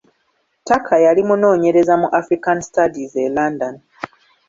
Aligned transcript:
Tucker 0.65 0.99
yali 1.05 1.21
munoonyereza 1.27 1.93
mu 2.01 2.07
African 2.21 2.57
studies 2.67 3.13
e 3.25 3.27
London. 3.37 3.75